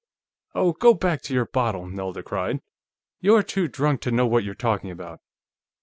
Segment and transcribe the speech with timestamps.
[0.55, 2.61] "Oh, go back to your bottle!" Nelda cried.
[3.19, 5.19] "You're too drunk to know what you're talking about!"